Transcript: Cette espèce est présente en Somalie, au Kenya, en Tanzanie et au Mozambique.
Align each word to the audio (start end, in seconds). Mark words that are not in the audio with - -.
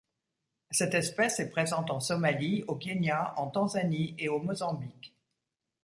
Cette 0.71 0.95
espèce 0.95 1.39
est 1.39 1.51
présente 1.51 1.91
en 1.91 1.99
Somalie, 1.99 2.63
au 2.67 2.73
Kenya, 2.75 3.35
en 3.37 3.51
Tanzanie 3.51 4.15
et 4.17 4.29
au 4.29 4.39
Mozambique. 4.39 5.13